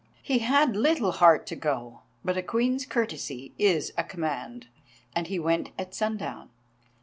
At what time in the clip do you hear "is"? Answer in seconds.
3.59-3.93